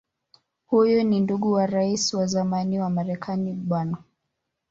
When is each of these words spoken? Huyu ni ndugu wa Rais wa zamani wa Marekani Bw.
Huyu 0.65 1.03
ni 1.03 1.19
ndugu 1.19 1.51
wa 1.51 1.65
Rais 1.65 2.13
wa 2.13 2.25
zamani 2.25 2.79
wa 2.79 2.89
Marekani 2.89 3.53
Bw. 3.53 3.93